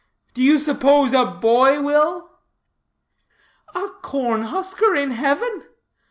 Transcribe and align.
Do 0.33 0.41
you 0.41 0.57
suppose 0.57 1.13
a 1.13 1.23
boy 1.27 1.79
will?" 1.79 2.27
"A 3.75 3.89
corn 4.01 4.41
husker 4.41 4.95
in 4.95 5.11
heaven! 5.11 5.61